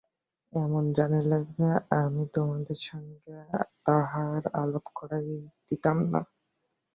এমন 0.53 0.83
জানিলে 0.93 1.37
আমি 1.97 2.23
তোমাদের 2.33 2.79
সঙ্গে 2.89 3.35
তাহার 3.85 4.41
আলাপ 4.53 4.85
করাইয়া 4.95 5.39
দিতাম 5.67 5.97
না। 6.11 6.21